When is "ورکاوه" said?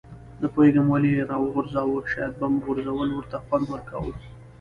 3.69-4.13